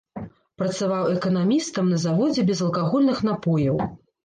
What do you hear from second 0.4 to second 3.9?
Працаваў эканамістам на заводзе безалкагольных напояў.